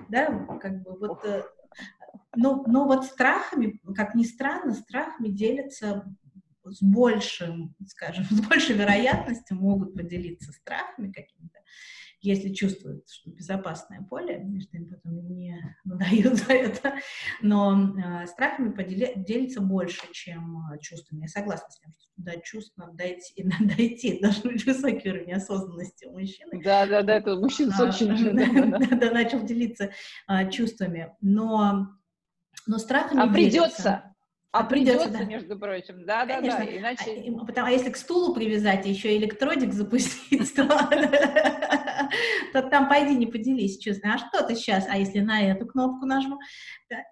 [0.10, 0.28] Да,
[0.62, 1.26] как бы вот...
[1.26, 1.44] Э,
[2.36, 6.06] но, но вот страхами, как ни странно, страхами делятся
[6.64, 11.60] с большим, скажем, с большей вероятностью могут поделиться страхами какими-то
[12.22, 15.56] если чувствуют, что безопасное поле, что им потом не
[15.86, 16.96] надают за это,
[17.42, 21.22] но э, страхами подели, делится больше, чем э, чувствами.
[21.22, 25.34] Я согласна с тем, что до чувств надо дойти, надо дойти, должен быть высокий уровень
[25.34, 26.62] осознанности у мужчины.
[26.64, 28.10] Да, да, да, это мужчина а, очень
[29.00, 29.92] да, начал делиться
[30.28, 31.88] а, чувствами, но,
[32.68, 34.14] но страхами А придется,
[34.52, 35.24] а придется, да.
[35.26, 37.24] между прочим, да, да, да, иначе.
[37.40, 40.64] А, потому, а если к стулу привязать, еще электродик запустить, то,
[42.54, 44.16] то там пойди не поделись чувствами.
[44.16, 44.88] А что ты сейчас?
[44.90, 46.40] А если на эту кнопку нажму?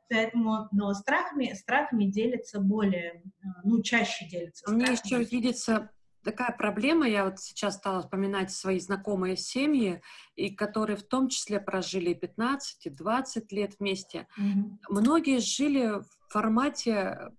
[0.10, 3.22] Поэтому, но страхами, страхами делятся более,
[3.64, 4.70] ну, чаще делятся.
[4.72, 5.90] Мне еще видится
[6.28, 10.02] такая проблема, я вот сейчас стала вспоминать свои знакомые семьи,
[10.36, 14.28] и которые в том числе прожили 15 и 20 лет вместе.
[14.38, 14.78] Mm-hmm.
[14.90, 17.30] Многие жили в формате э,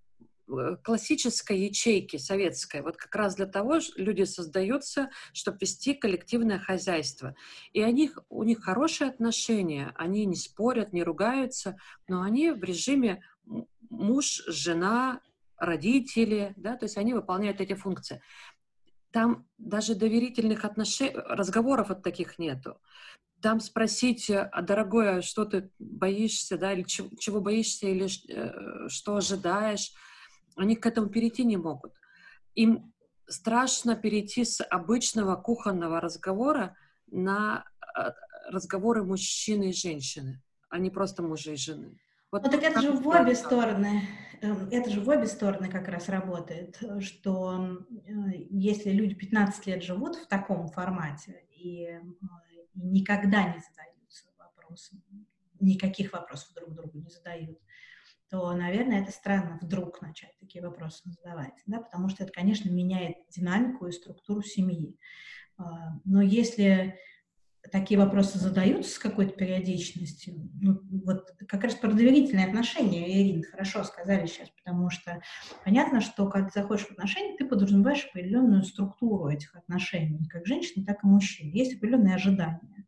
[0.83, 2.81] классической ячейки советской.
[2.81, 7.35] Вот как раз для того люди создаются, чтобы вести коллективное хозяйство.
[7.73, 13.23] И они, у них хорошие отношения, они не спорят, не ругаются, но они в режиме
[13.89, 15.21] муж, жена,
[15.57, 18.21] родители, да, то есть они выполняют эти функции
[19.11, 22.79] там даже доверительных отношений, разговоров от таких нету.
[23.41, 29.15] Там спросить, а, дорогое, что ты боишься, да, или чего, чего боишься, или э, что
[29.15, 29.93] ожидаешь,
[30.59, 31.93] они к этому перейти не могут.
[32.55, 32.93] Им
[33.27, 36.75] страшно перейти с обычного кухонного разговора
[37.07, 38.13] на а,
[38.49, 41.97] разговоры мужчины и женщины, а не просто мужа и жены.
[42.31, 44.03] Вот ну так это же в обе стороны,
[44.41, 48.11] эм, это же в обе стороны как раз работает, что э,
[48.51, 52.01] если люди 15 лет живут в таком формате и, э,
[52.75, 55.01] и никогда не задаются вопросом,
[55.59, 57.59] никаких вопросов друг другу не задают,
[58.29, 63.17] то, наверное, это странно вдруг начать такие вопросы задавать, да, потому что это, конечно, меняет
[63.29, 64.95] динамику и структуру семьи.
[65.57, 66.97] А, но если
[67.71, 73.83] такие вопросы задаются с какой-то периодичностью, ну, вот как раз про доверительные отношения, Ирина, хорошо
[73.83, 75.21] сказали сейчас, потому что
[75.65, 80.85] понятно, что когда ты заходишь в отношения, ты подразумеваешь определенную структуру этих отношений, как женщины,
[80.85, 81.51] так и мужчин.
[81.51, 82.85] Есть определенные ожидания.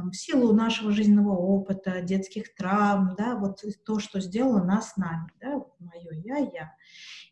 [0.00, 5.30] Там, в силу нашего жизненного опыта, детских травм, да, вот то, что сделало нас нами,
[5.40, 6.74] да, мое я, я.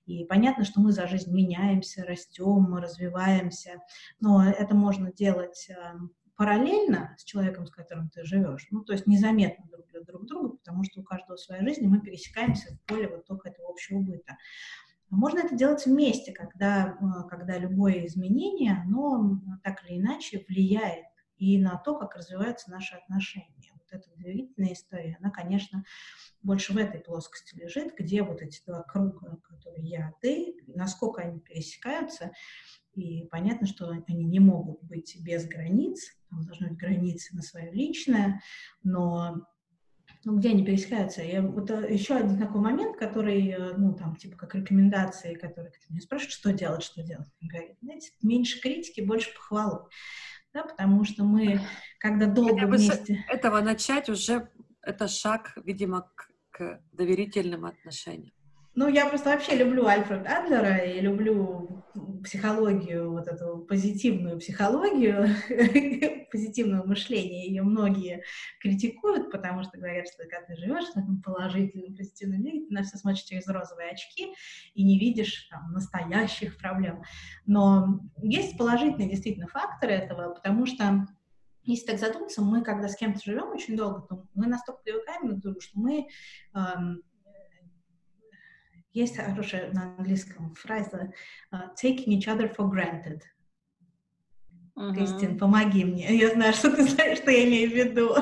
[0.05, 3.81] И понятно, что мы за жизнь меняемся, растем, мы развиваемся,
[4.21, 9.07] но это можно делать эм, параллельно с человеком, с которым ты живешь, ну, то есть
[9.07, 12.81] незаметно друг для друг друга, потому что у каждого своя жизнь, и мы пересекаемся в
[12.87, 14.37] поле вот только этого общего быта.
[15.11, 21.07] А можно это делать вместе, когда, э, когда любое изменение, оно так или иначе влияет
[21.39, 23.73] и на то, как развиваются наши отношения.
[23.73, 25.85] Вот эта доверительная история, она, конечно,
[26.43, 31.41] больше в этой плоскости лежит, где вот эти два круга, которые я, ты, насколько они
[31.41, 32.33] пересекаются,
[32.95, 37.71] и понятно, что они не могут быть без границ, там должны быть границы на свое
[37.71, 38.43] личное,
[38.83, 39.47] но
[40.25, 41.23] ну, где они пересекаются.
[41.23, 45.73] И вот э, еще один такой момент, который, э, ну, там, типа, как рекомендации, которые
[45.89, 47.29] меня спрашивают, что делать, что делать.
[47.41, 49.89] Он говорит, знаете, меньше критики, больше похвалы
[50.55, 51.61] да, потому что мы,
[51.99, 53.25] когда долго вместе...
[53.29, 54.51] этого начать уже,
[54.83, 58.35] это шаг, видимо, к, к доверительным отношениям.
[58.79, 61.85] Ну, я просто вообще люблю Альфреда Адлера и люблю
[62.23, 65.35] психологию, вот эту позитивную психологию,
[66.31, 67.49] позитивного мышления.
[67.49, 68.23] Ее многие
[68.61, 72.85] критикуют, потому что говорят, что когда ты живешь в таком положительном, позитивном мире, ты на
[72.85, 74.33] все смотришь через розовые очки
[74.75, 77.03] и не видишь там, настоящих проблем.
[77.47, 81.05] Но есть положительные действительно факторы этого, потому что
[81.65, 85.41] если так задуматься, мы, когда с кем-то живем очень долго, то мы настолько привыкаем друг
[85.41, 86.07] к другу, что мы
[86.55, 87.03] эм,
[88.93, 91.13] есть хорошая на английском фраза
[91.53, 93.23] uh, taking each other for granted.
[94.77, 94.95] Uh-huh.
[94.95, 96.17] Кристин, помоги мне.
[96.17, 98.15] Я знаю, что ты знаешь, что я имею в виду.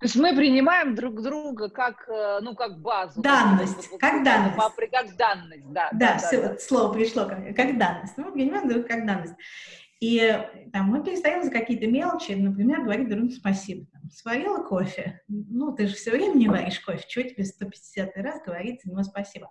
[0.00, 3.20] То есть мы принимаем друг друга как, э, ну, как базу.
[3.20, 4.56] Данность, как, как данность.
[4.92, 5.88] Как данность, да.
[5.92, 8.16] Да, да все, да, слово пришло как, как данность.
[8.16, 9.34] Мы принимаем друг как данность.
[10.00, 13.86] И там, мы перестаем за какие-то мелочи, например, говорить другу спасибо.
[13.92, 18.40] Там, сварила кофе, ну, ты же все время не варишь кофе, чего тебе 150 раз
[18.44, 19.50] говорить него спасибо.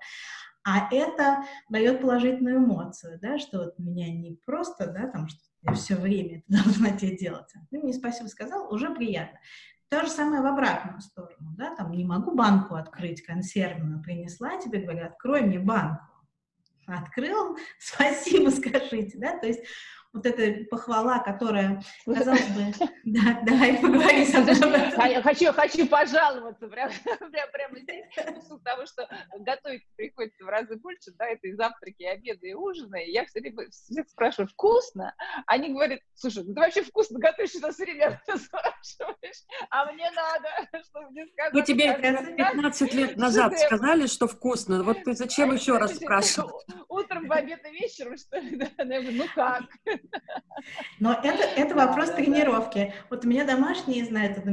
[0.64, 5.74] А это дает положительную эмоцию, да, что вот меня не просто, да, там, что я
[5.74, 7.50] все время это должна тебе делать.
[7.56, 9.40] А ты мне спасибо сказал, уже приятно.
[9.90, 14.80] То же самое в обратную сторону, да, там, не могу банку открыть консервную, принесла тебе,
[14.80, 16.04] говорят, открой мне банку.
[16.86, 19.62] Открыл, спасибо скажите, да, то есть
[20.18, 22.74] вот эта похвала, которая, казалось бы,
[23.06, 25.22] да, давай поговорим со мной.
[25.22, 26.92] Хочу, хочу пожаловаться прямо,
[27.32, 28.06] прямо, прямо здесь,
[28.50, 29.08] потому что
[29.40, 33.26] готовить приходится в разы больше, да, это и завтраки, и обеды, и ужины, и я
[33.26, 35.14] все время всех спрашиваю, вкусно?
[35.46, 40.10] Они говорят, слушай, ну ты вообще вкусно готовишь, что все время ты спрашиваешь, а мне
[40.12, 40.50] надо,
[40.86, 41.54] чтобы мне сказать.
[41.54, 41.94] Ну тебе
[42.36, 46.52] 15 лет назад сказали, что вкусно, вот ты зачем еще раз спрашиваешь?
[46.90, 48.68] Утром, в обед и вечером, что ли, да?
[48.80, 49.64] Ну как?
[51.00, 52.94] Но это, это вопрос тренировки.
[53.10, 54.44] Вот у меня домашние знают,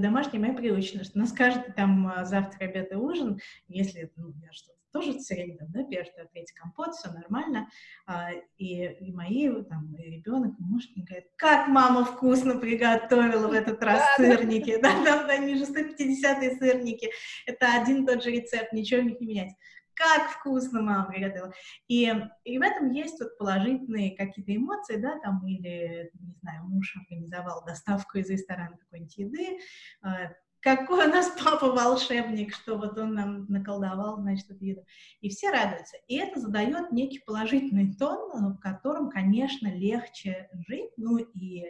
[0.00, 4.32] домашние мои привычно, что у нас каждый там а, завтрак, обед и ужин, если ну,
[4.42, 7.68] я что-то тоже все время, да, первый, второй, третий компот, все нормально,
[8.06, 13.48] а, и, и мои, там, и ребенок, и муж мне говорит, как мама вкусно приготовила
[13.48, 17.10] в этот раз сырники, да, да, они же 150 сырники,
[17.46, 19.54] это один тот же рецепт, ничего в них не менять
[20.00, 21.52] как вкусно мама приготовила.
[21.86, 22.10] И,
[22.44, 27.62] и в этом есть вот положительные какие-то эмоции, да, там, или, не знаю, муж организовал
[27.66, 29.58] доставку из ресторана какой-нибудь еды,
[30.02, 34.86] а, какой у нас папа волшебник, что вот он нам наколдовал, значит, эту еду.
[35.20, 35.98] И все радуются.
[36.08, 41.66] И это задает некий положительный тон, в котором, конечно, легче жить, ну и,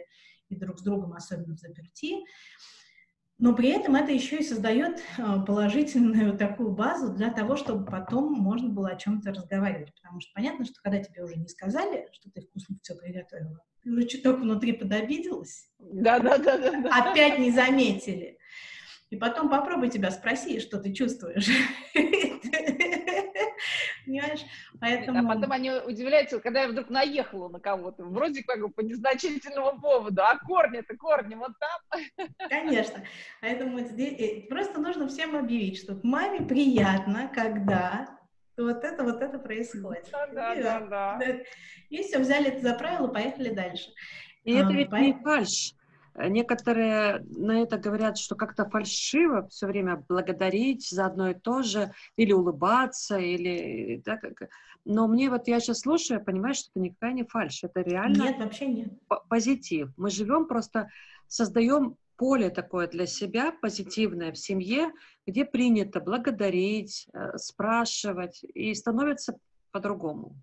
[0.47, 2.23] и друг с другом, особенно в заперти
[3.41, 8.31] но при этом это еще и создает а, положительную такую базу для того, чтобы потом
[8.33, 9.91] можно было о чем-то разговаривать.
[9.95, 13.91] Потому что понятно, что когда тебе уже не сказали, что ты вкусно все приготовила, ты
[13.91, 15.67] уже чуток внутри подобиделась.
[15.79, 16.89] Да, да, да, да.
[16.91, 18.37] Опять не заметили.
[19.09, 21.49] И потом попробуй тебя спроси, что ты чувствуешь.
[24.11, 24.45] Понимаешь?
[24.81, 25.19] Поэтому...
[25.19, 29.79] А потом они удивляются, когда я вдруг наехала на кого-то, вроде как бы по незначительному
[29.79, 32.27] поводу, а корни-то корни вот там.
[32.49, 33.03] Конечно.
[33.39, 38.19] Поэтому здесь э, просто нужно всем объявить, что маме приятно, когда
[38.57, 40.09] вот это, вот это происходит.
[40.11, 41.19] Да, да, и, да, да.
[41.89, 43.91] И все, взяли это за правило, поехали дальше.
[44.43, 44.95] И а, это ведь по...
[44.95, 45.73] не фальш.
[46.13, 51.61] Э, некоторые на это говорят, что как-то фальшиво все время благодарить за одно и то
[51.61, 54.01] же, или улыбаться, или...
[54.05, 54.49] Да, как...
[54.83, 58.23] Но мне вот я сейчас слушаю, понимаю, что это никакая не фальш, это реально...
[58.23, 58.93] Нет, вообще нет.
[59.29, 59.89] Позитив.
[59.97, 60.89] Мы живем просто,
[61.27, 64.91] создаем поле такое для себя, позитивное в семье,
[65.25, 69.37] где принято благодарить, э, спрашивать, и становится
[69.71, 70.35] по-другому.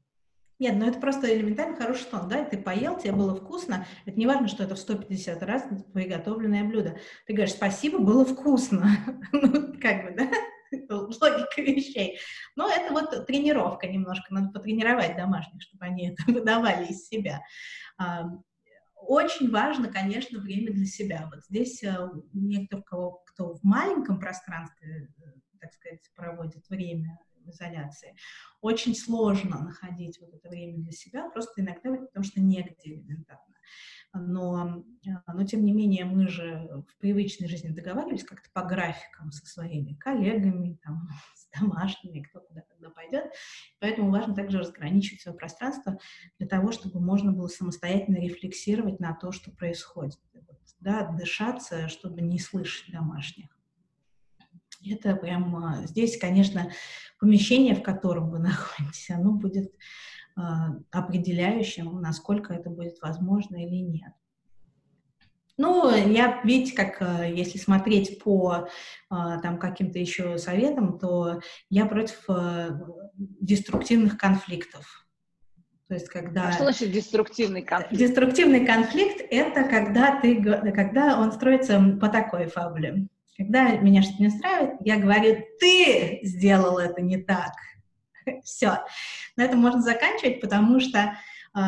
[0.58, 4.26] Нет, ну это просто элементарно хороший тон, да, ты поел, тебе было вкусно, это не
[4.26, 6.98] важно, что это в 150 раз приготовленное блюдо.
[7.26, 8.90] Ты говоришь, спасибо, было вкусно.
[9.32, 10.28] ну, как бы, да,
[10.90, 12.18] логика вещей.
[12.56, 17.40] Но это вот тренировка немножко, надо потренировать домашних, чтобы они это выдавали из себя.
[18.96, 21.30] Очень важно, конечно, время для себя.
[21.32, 21.96] Вот здесь э,
[22.32, 22.84] некоторые,
[23.26, 25.22] кто в маленьком пространстве, э,
[25.60, 27.16] так сказать, проводит время
[27.50, 28.14] изоляции,
[28.60, 33.44] очень сложно находить вот это время для себя, просто иногда, потому что негде элементарно.
[34.14, 39.30] Но, э, но, тем не менее, мы же в привычной жизни договаривались как-то по графикам
[39.30, 43.30] со своими коллегами, там, с домашними, кто куда когда пойдет.
[43.80, 45.98] Поэтому важно также разграничивать свое пространство
[46.38, 50.18] для того, чтобы можно было самостоятельно рефлексировать на то, что происходит.
[50.80, 53.57] Да, отдышаться, чтобы не слышать домашних.
[54.84, 56.70] Это прям а, здесь, конечно,
[57.18, 59.72] помещение, в котором вы находитесь, оно будет
[60.36, 60.40] э,
[60.90, 64.12] определяющим, насколько это будет возможно или нет.
[65.58, 68.68] Ну, я, видите, как э, если смотреть по
[69.10, 72.78] а, там каким-то еще советам, то я против э,
[73.16, 75.08] деструктивных конфликтов.
[75.88, 76.48] То есть, когда...
[76.48, 77.98] А что значит деструктивный конфликт?
[77.98, 80.40] Деструктивный конфликт— это когда, ты,
[80.72, 83.08] когда он строится по такой фабуле.
[83.38, 87.52] Когда меня что-то не устраивает, я говорю, ты сделал это не так.
[88.44, 88.80] Все.
[89.36, 91.14] На этом можно заканчивать, потому что
[91.56, 91.60] э,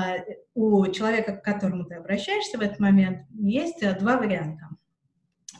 [0.54, 4.68] у человека, к которому ты обращаешься в этот момент, есть э, два варианта.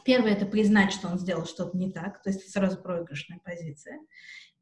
[0.04, 4.00] Первый— это признать, что он сделал что-то не так, то есть сразу проигрышная позиция,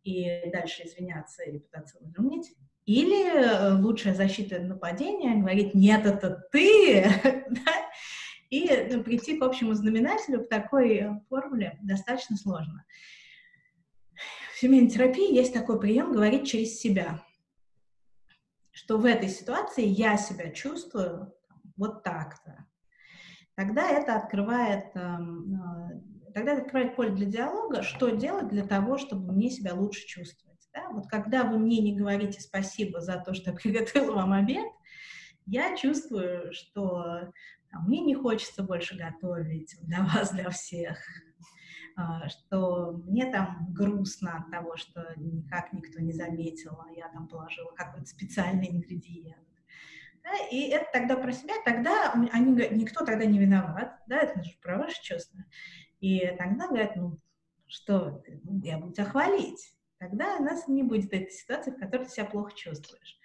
[0.05, 2.53] и дальше извиняться и пытаться выровнять.
[2.85, 7.05] Или э, лучшая защита нападения говорит, нет, это ты,
[8.51, 12.85] И ну, прийти к общему знаменателю в такой э, формуле достаточно сложно.
[14.55, 17.23] В семейной терапии есть такой прием говорить через себя,
[18.73, 21.33] что в этой ситуации я себя чувствую
[21.77, 22.67] вот так-то.
[23.55, 28.99] Тогда это открывает, эм, э, тогда это открывает поле для диалога, что делать для того,
[28.99, 30.69] чтобы мне себя лучше чувствовать.
[30.73, 30.89] Да?
[30.91, 34.67] Вот когда вы мне не говорите спасибо за то, что я приготовила вам обед,
[35.47, 37.33] я чувствую, что
[37.73, 40.99] а мне не хочется больше готовить для вас, для всех,
[41.97, 47.29] а, что мне там грустно от того, что никак никто не заметил, а я там
[47.29, 49.37] положила какой-то специальный ингредиент.
[50.23, 54.43] Да, и это тогда про себя, тогда они говорят, никто тогда не виноват, да, это
[54.43, 55.45] же про ваши чувства.
[56.01, 57.19] И тогда говорят, ну,
[57.67, 59.75] что, ну, я буду тебя хвалить.
[59.99, 63.19] Тогда у нас не будет этой ситуации, в которой ты себя плохо чувствуешь.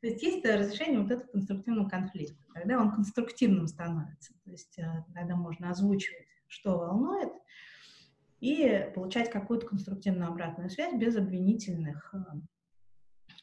[0.00, 4.32] То есть есть разрешение вот этого конструктивного конфликта, когда он конструктивным становится.
[4.44, 7.32] То есть э, тогда можно озвучивать, что волнует,
[8.40, 12.18] и получать какую-то конструктивную обратную связь без обвинительных э,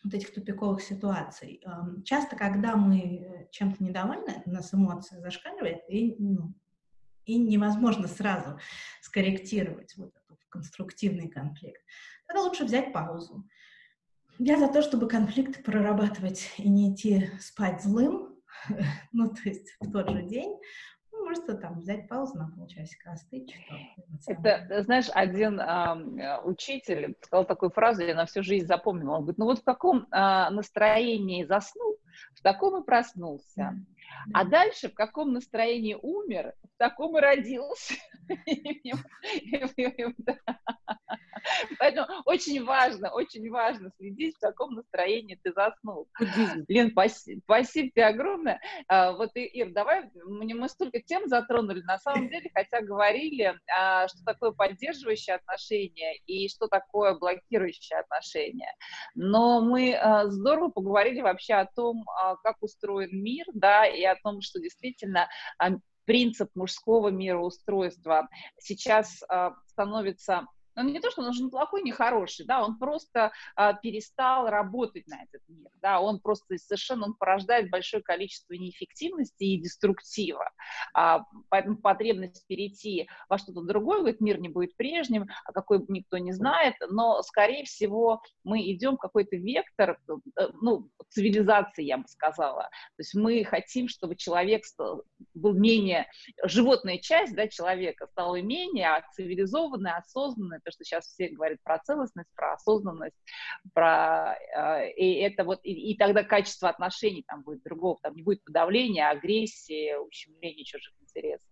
[0.04, 1.64] вот этих тупиковых ситуаций.
[2.04, 6.54] Часто, когда мы чем-то недовольны, у нас эмоция зашкаливает, и, ну,
[7.26, 8.60] и невозможно сразу
[9.02, 11.82] скорректировать вот этот конструктивный конфликт.
[12.26, 13.48] Тогда лучше взять паузу,
[14.40, 18.36] я за то, чтобы конфликт прорабатывать и не идти спать злым,
[19.12, 20.58] ну, то есть в тот же день,
[21.12, 23.56] ну, может, там взять паузу на полчасика, остыть.
[24.28, 29.16] Это, знаешь, один э, учитель сказал такую фразу, я на всю жизнь запомнила.
[29.16, 31.98] Он говорит, ну вот в каком э, настроении заснул,
[32.36, 33.74] в таком и проснулся.
[34.34, 37.96] А дальше в каком настроении умер, в таком и родился.
[41.80, 46.08] Поэтому очень важно, очень важно следить, в каком настроении ты заснул.
[46.68, 48.62] Лен, спасибо, спасибо тебе огромное.
[48.88, 54.24] А, вот, Ир, давай, мы столько тем затронули, на самом деле, хотя говорили, а, что
[54.26, 58.74] такое поддерживающее отношение и что такое блокирующее отношение.
[59.16, 62.06] Но мы а, здорово поговорили вообще о том,
[62.44, 65.30] как устроен мир, да, и о том, что действительно
[66.06, 68.30] принцип мужского мироустройства
[68.60, 69.24] сейчас
[69.66, 73.74] становится он не то, что он уже не плохой, не хороший, да, он просто а,
[73.74, 79.60] перестал работать на этот мир, да, он просто совершенно, он порождает большое количество неэффективности и
[79.60, 80.52] деструктива,
[80.94, 86.18] а, поэтому потребность перейти во что-то другое, говорит, мир не будет прежним, а какой никто
[86.20, 90.00] не знает, но, скорее всего, мы идем в какой-то вектор,
[90.38, 95.04] э, ну, цивилизации, я бы сказала, то есть мы хотим, чтобы человек стал,
[95.34, 96.08] был менее,
[96.44, 101.80] животная часть, да, человека стала менее, а цивилизованная, осознанная, то, что сейчас все говорят про
[101.80, 103.16] целостность, про осознанность,
[103.74, 108.22] про э, и это вот и, и тогда качество отношений там будет другого, там не
[108.22, 111.48] будет подавления, агрессии, ущемления чужих интересов.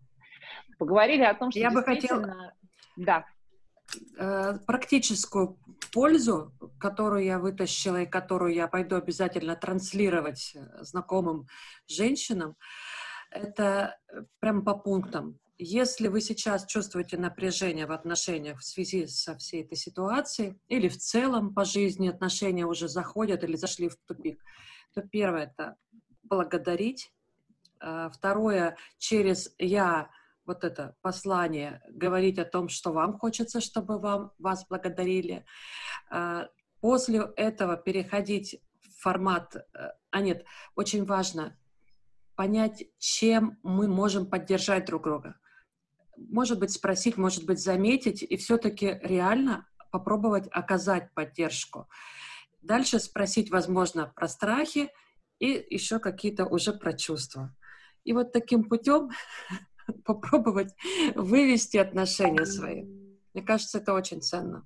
[0.77, 2.53] Поговорили о том, что я бы хотела,
[2.97, 3.25] да.
[4.19, 5.57] э, практическую
[5.93, 11.47] пользу, которую я вытащила и которую я пойду обязательно транслировать э, знакомым
[11.87, 12.57] женщинам,
[13.31, 15.39] это э, прям по пунктам.
[15.57, 20.97] Если вы сейчас чувствуете напряжение в отношениях в связи со всей этой ситуацией, или в
[20.97, 24.43] целом по жизни отношения уже заходят или зашли в тупик,
[24.93, 25.77] то первое— это
[26.23, 27.13] благодарить.
[27.79, 30.09] А, второе— через «я»
[30.45, 35.45] вот это послание, говорить о том, что вам хочется, чтобы вам, вас благодарили.
[36.09, 36.49] А,
[36.81, 40.45] после этого переходить в формат, э, а нет,
[40.75, 41.57] очень важно
[42.35, 45.39] понять, чем мы можем поддержать друг друга.
[46.17, 51.87] Может быть, спросить, может быть, заметить, и все-таки реально попробовать оказать поддержку.
[52.61, 54.91] Дальше спросить, возможно, про страхи
[55.39, 57.55] и еще какие-то уже про чувства.
[58.03, 59.09] И вот таким путем
[60.05, 60.73] попробовать
[61.15, 62.83] вывести отношения свои.
[63.33, 64.65] Мне кажется, это очень ценно.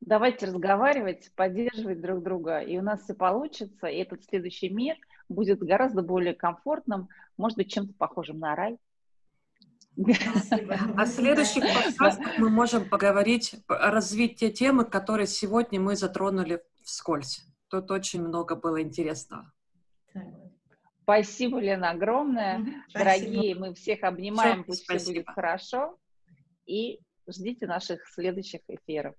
[0.00, 4.96] Давайте разговаривать, поддерживать друг друга, и у нас все получится, и этот следующий мир
[5.30, 8.78] будет гораздо более комфортным, может быть, чем-то похожим на рай.
[10.96, 17.44] А в следующих подкастах мы можем поговорить, развить те темы, которые сегодня мы затронули вскользь.
[17.68, 19.52] Тут очень много было интересного.
[21.02, 22.60] Спасибо, Лена, огромное.
[22.88, 22.98] Спасибо.
[23.04, 25.02] Дорогие, мы всех обнимаем, Всем пусть спасибо.
[25.02, 25.98] все будет хорошо.
[26.66, 29.14] И ждите наших следующих эфиров.